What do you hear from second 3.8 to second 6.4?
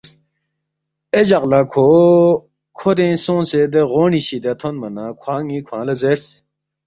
غونی شِدیا تھونما نہ کھوان٘ی کھوانگ لہ زیرس،